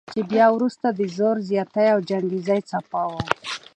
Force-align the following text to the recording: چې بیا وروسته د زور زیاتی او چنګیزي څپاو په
چې 0.13 0.19
بیا 0.31 0.47
وروسته 0.55 0.87
د 0.91 0.99
زور 1.17 1.37
زیاتی 1.49 1.85
او 1.93 1.99
چنګیزي 2.09 2.59
څپاو 2.69 3.11
په 3.25 3.33